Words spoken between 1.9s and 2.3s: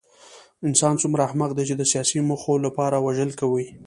سیاسي